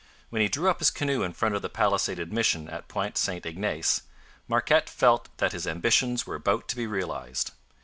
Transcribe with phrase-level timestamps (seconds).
[0.31, 3.45] When he drew up his canoe in front of the palisaded mission at Point St
[3.45, 4.01] Ignace,
[4.47, 7.51] Marquette felt that his ambitions were about to be realized.